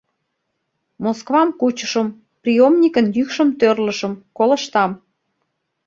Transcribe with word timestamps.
Москвам 1.05 1.49
кучышым, 1.59 2.07
приёмникын 2.41 3.05
йӱкшым 3.15 3.49
тӧрлышым, 3.59 4.13
колыштам: 4.37 4.91